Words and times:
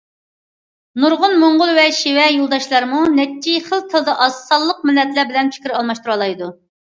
نۇرغۇن 1.01 1.35
موڭغۇل 1.41 1.73
ۋە 1.79 1.83
شىبە 1.97 2.23
يولداشلارمۇ 2.37 3.03
نەچچە 3.19 3.55
خىل 3.67 3.85
تىلدا 3.93 4.17
ئاز 4.25 4.41
سانلىق 4.49 4.81
مىللەتلەر 4.91 5.31
بىلەن 5.33 5.55
پىكىر 5.59 5.77
ئالماشتۇرالايدۇ. 5.81 6.49